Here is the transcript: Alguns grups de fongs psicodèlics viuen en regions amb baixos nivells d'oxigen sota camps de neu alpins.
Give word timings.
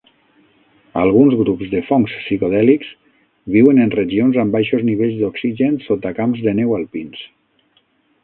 Alguns 1.01 1.33
grups 1.41 1.67
de 1.73 1.81
fongs 1.89 2.13
psicodèlics 2.21 2.87
viuen 3.57 3.83
en 3.85 3.93
regions 3.97 4.41
amb 4.45 4.57
baixos 4.57 4.85
nivells 4.89 5.21
d'oxigen 5.21 5.77
sota 5.89 6.15
camps 6.21 6.41
de 6.47 6.55
neu 6.61 6.73
alpins. 6.79 7.23